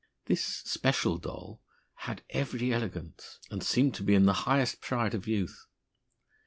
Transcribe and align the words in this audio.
This 0.25 0.43
special 0.65 1.19
doll 1.19 1.61
had 1.93 2.23
every 2.31 2.73
elegance, 2.73 3.37
and 3.51 3.61
seemed 3.61 3.93
to 3.93 4.03
be 4.03 4.15
in 4.15 4.25
the 4.25 4.33
highest 4.49 4.81
pride 4.81 5.13
of 5.13 5.27
youth. 5.27 5.67